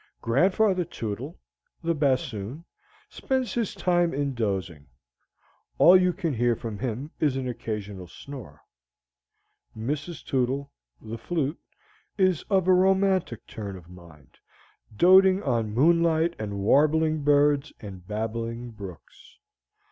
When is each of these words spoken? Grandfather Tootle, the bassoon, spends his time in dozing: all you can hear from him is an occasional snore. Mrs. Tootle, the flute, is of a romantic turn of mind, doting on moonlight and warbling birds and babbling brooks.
Grandfather 0.19 0.83
Tootle, 0.83 1.37
the 1.83 1.93
bassoon, 1.93 2.65
spends 3.07 3.53
his 3.53 3.75
time 3.75 4.15
in 4.15 4.33
dozing: 4.33 4.87
all 5.77 5.95
you 5.95 6.11
can 6.11 6.33
hear 6.33 6.55
from 6.55 6.79
him 6.79 7.11
is 7.19 7.35
an 7.37 7.47
occasional 7.47 8.07
snore. 8.07 8.59
Mrs. 9.77 10.25
Tootle, 10.25 10.71
the 10.99 11.19
flute, 11.19 11.59
is 12.17 12.41
of 12.49 12.67
a 12.67 12.73
romantic 12.73 13.45
turn 13.45 13.75
of 13.75 13.87
mind, 13.89 14.39
doting 14.97 15.43
on 15.43 15.71
moonlight 15.71 16.33
and 16.39 16.57
warbling 16.57 17.21
birds 17.21 17.71
and 17.79 18.07
babbling 18.07 18.71
brooks. 18.71 19.37